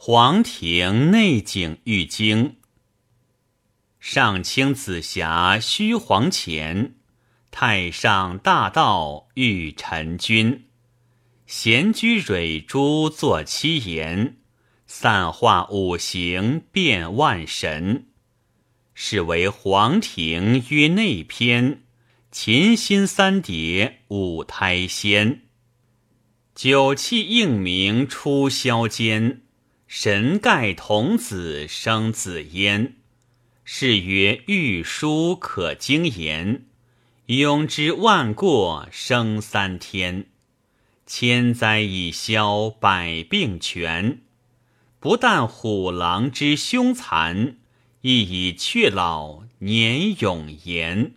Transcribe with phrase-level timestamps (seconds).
[0.00, 2.54] 黄庭内景玉京，
[3.98, 6.94] 上清紫霞虚皇前，
[7.50, 10.66] 太上大道遇陈君。
[11.46, 14.36] 闲居蕊珠作七言，
[14.86, 18.06] 散化五行变万神。
[18.94, 21.82] 是为黄庭曰内篇，
[22.30, 25.42] 琴心三叠五胎仙。
[26.54, 29.42] 酒气应明出霄间，
[29.90, 32.96] 神盖童子生紫烟。
[33.64, 36.66] 是曰玉书可经言，
[37.24, 40.26] 永之万过生三天。
[41.06, 44.20] 千灾已消，百病全。
[45.00, 47.56] 不但虎狼之凶残，
[48.02, 51.14] 亦以却老年永延。